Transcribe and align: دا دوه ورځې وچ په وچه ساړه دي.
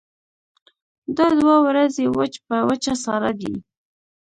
دا 1.17 1.27
دوه 1.39 1.57
ورځې 1.67 2.03
وچ 2.17 2.33
په 2.47 2.55
وچه 2.67 2.93
ساړه 3.03 3.31
دي. 3.39 3.53